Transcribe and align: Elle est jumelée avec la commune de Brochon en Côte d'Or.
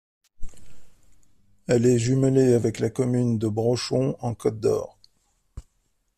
Elle 1.67 1.85
est 1.85 1.99
jumelée 1.99 2.55
avec 2.55 2.79
la 2.79 2.89
commune 2.89 3.37
de 3.37 3.47
Brochon 3.47 4.17
en 4.19 4.33
Côte 4.33 4.59
d'Or. 4.59 4.97